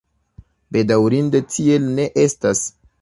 Bedaŭrinde, 0.77 1.41
tiel 1.57 1.85
ne 2.01 2.07
estas. 2.25 2.65